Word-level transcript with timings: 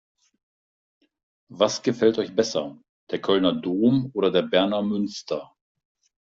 Was 1.51 1.83
gefällt 1.83 2.17
euch 2.17 2.35
besser: 2.35 2.75
Der 3.11 3.21
Kölner 3.21 3.53
Dom 3.53 4.09
oder 4.15 4.31
der 4.31 4.41
Berner 4.41 4.81
Münster? 4.81 5.55